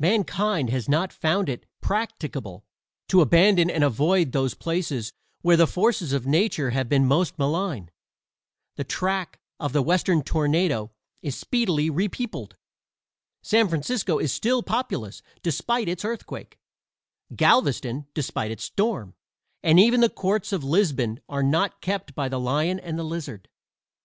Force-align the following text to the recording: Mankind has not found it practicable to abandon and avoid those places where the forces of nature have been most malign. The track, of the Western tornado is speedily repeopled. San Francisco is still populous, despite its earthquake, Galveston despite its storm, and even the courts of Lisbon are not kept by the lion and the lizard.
Mankind 0.00 0.68
has 0.70 0.88
not 0.88 1.12
found 1.12 1.48
it 1.48 1.64
practicable 1.80 2.64
to 3.06 3.20
abandon 3.20 3.70
and 3.70 3.84
avoid 3.84 4.32
those 4.32 4.52
places 4.52 5.12
where 5.42 5.56
the 5.56 5.64
forces 5.68 6.12
of 6.12 6.26
nature 6.26 6.70
have 6.70 6.88
been 6.88 7.06
most 7.06 7.38
malign. 7.38 7.88
The 8.74 8.82
track, 8.82 9.38
of 9.60 9.72
the 9.72 9.80
Western 9.80 10.24
tornado 10.24 10.90
is 11.22 11.36
speedily 11.36 11.88
repeopled. 11.88 12.56
San 13.44 13.68
Francisco 13.68 14.18
is 14.18 14.32
still 14.32 14.64
populous, 14.64 15.22
despite 15.40 15.88
its 15.88 16.04
earthquake, 16.04 16.58
Galveston 17.36 18.08
despite 18.12 18.50
its 18.50 18.64
storm, 18.64 19.14
and 19.62 19.78
even 19.78 20.00
the 20.00 20.08
courts 20.10 20.52
of 20.52 20.64
Lisbon 20.64 21.20
are 21.28 21.44
not 21.44 21.80
kept 21.80 22.16
by 22.16 22.28
the 22.28 22.40
lion 22.40 22.80
and 22.80 22.98
the 22.98 23.04
lizard. 23.04 23.48